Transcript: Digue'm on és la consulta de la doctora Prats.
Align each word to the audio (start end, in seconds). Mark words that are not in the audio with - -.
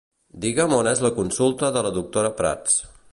Digue'm 0.45 0.73
on 0.77 0.89
és 0.93 1.03
la 1.07 1.11
consulta 1.19 1.71
de 1.77 1.87
la 1.89 1.93
doctora 2.01 2.33
Prats. 2.41 2.81